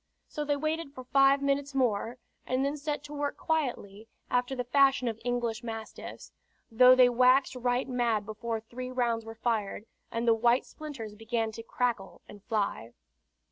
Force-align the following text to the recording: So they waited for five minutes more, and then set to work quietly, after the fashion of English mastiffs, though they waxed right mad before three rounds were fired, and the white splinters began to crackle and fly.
So 0.27 0.43
they 0.43 0.55
waited 0.57 0.95
for 0.95 1.03
five 1.03 1.43
minutes 1.43 1.75
more, 1.75 2.17
and 2.47 2.65
then 2.65 2.75
set 2.75 3.03
to 3.03 3.13
work 3.13 3.37
quietly, 3.37 4.07
after 4.31 4.55
the 4.55 4.63
fashion 4.63 5.07
of 5.07 5.19
English 5.23 5.61
mastiffs, 5.63 6.31
though 6.71 6.95
they 6.95 7.07
waxed 7.07 7.55
right 7.55 7.87
mad 7.87 8.25
before 8.25 8.59
three 8.61 8.89
rounds 8.89 9.25
were 9.25 9.35
fired, 9.35 9.85
and 10.11 10.27
the 10.27 10.33
white 10.33 10.65
splinters 10.65 11.13
began 11.13 11.51
to 11.51 11.61
crackle 11.61 12.21
and 12.27 12.43
fly. 12.45 12.93